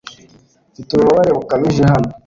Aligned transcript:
Mfite 0.71 0.89
ububabare 0.93 1.31
bukabije 1.37 1.83
hano. 1.93 2.09